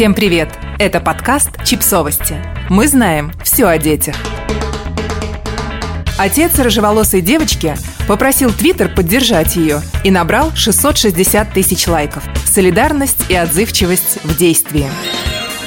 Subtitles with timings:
[0.00, 0.48] Всем привет!
[0.78, 2.36] Это подкаст «Чипсовости».
[2.70, 4.16] Мы знаем все о детях.
[6.16, 7.76] Отец рыжеволосой девочки
[8.08, 12.24] попросил Твиттер поддержать ее и набрал 660 тысяч лайков.
[12.46, 14.86] Солидарность и отзывчивость в действии.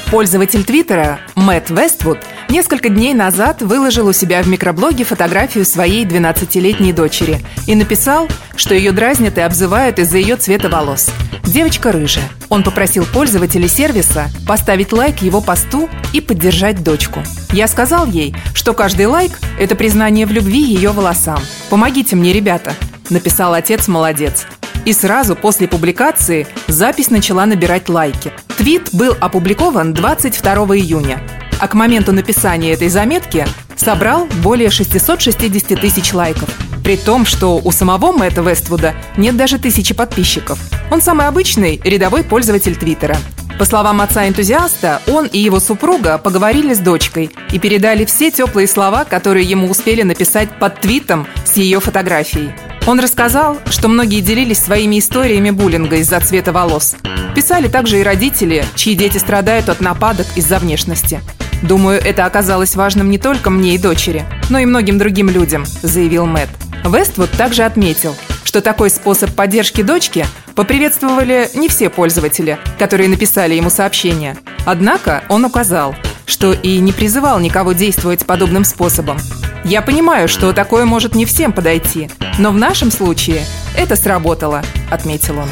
[0.10, 2.18] Пользователь Твиттера Мэтт Вествуд
[2.50, 8.74] несколько дней назад выложил у себя в микроблоге фотографию своей 12-летней дочери и написал, что
[8.74, 11.10] ее дразнят и обзывают из-за ее цвета волос.
[11.44, 12.28] Девочка рыжая.
[12.50, 17.22] Он попросил пользователей сервиса поставить лайк его посту и поддержать дочку.
[17.52, 21.40] Я сказал ей, что каждый лайк– это признание в любви ее волосам.
[21.70, 22.74] «Помогите мне, ребята»,–
[23.10, 24.48] написал отец «Молодец».
[24.86, 28.34] И сразу после публикации запись начала набирать лайки.
[28.58, 31.22] Твит был опубликован 22 июня,
[31.64, 33.46] а к моменту написания этой заметки
[33.78, 36.50] собрал более 660 тысяч лайков.
[36.84, 40.60] При том, что у самого Мэтта Вествуда нет даже тысячи подписчиков.
[40.92, 43.16] Он самый обычный рядовой пользователь Твиттера.
[43.58, 49.06] По словам отца-энтузиаста, он и его супруга поговорили с дочкой и передали все теплые слова,
[49.06, 52.52] которые ему успели написать под твитом с ее фотографией.
[52.86, 56.98] Он рассказал, что многие делились своими историями буллинга из-за цвета волос.
[57.34, 61.22] Писали также и родители, чьи дети страдают от нападок из-за внешности.
[61.64, 66.26] «Думаю, это оказалось важным не только мне и дочери, но и многим другим людям»,– заявил
[66.26, 66.52] Мэтт.
[66.86, 70.26] Вествуд также отметил, что такой способ поддержки дочки
[70.56, 74.38] поприветствовали не все пользователи, которые написали ему сообщения.
[74.66, 79.18] Однако он указал, что и не призывал никого действовать подобным способом.
[79.64, 83.44] Я понимаю, что такое может не всем подойти, но в нашем случае
[83.78, 85.50] это сработало, отметил он.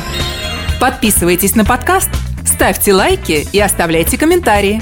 [0.80, 2.10] Подписывайтесь на подкаст,
[2.46, 4.82] ставьте лайки и оставляйте комментарии.